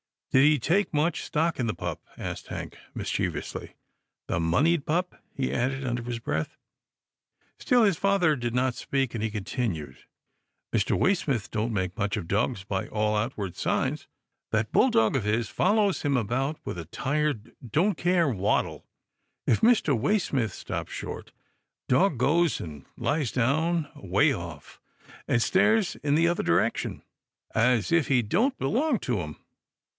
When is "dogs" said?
12.29-12.63